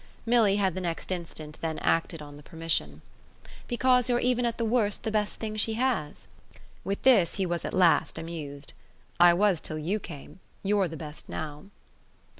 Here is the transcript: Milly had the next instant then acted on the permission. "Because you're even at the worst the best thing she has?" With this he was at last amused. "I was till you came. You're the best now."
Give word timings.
Milly 0.25 0.55
had 0.55 0.73
the 0.73 0.81
next 0.81 1.11
instant 1.11 1.59
then 1.61 1.77
acted 1.77 2.23
on 2.23 2.35
the 2.35 2.41
permission. 2.41 3.03
"Because 3.67 4.09
you're 4.09 4.17
even 4.19 4.47
at 4.47 4.57
the 4.57 4.65
worst 4.65 5.03
the 5.03 5.11
best 5.11 5.37
thing 5.39 5.55
she 5.55 5.73
has?" 5.75 6.27
With 6.83 7.03
this 7.03 7.35
he 7.35 7.45
was 7.45 7.63
at 7.65 7.71
last 7.71 8.17
amused. 8.17 8.73
"I 9.19 9.35
was 9.35 9.61
till 9.61 9.77
you 9.77 9.99
came. 9.99 10.39
You're 10.63 10.87
the 10.87 10.97
best 10.97 11.29
now." 11.29 11.65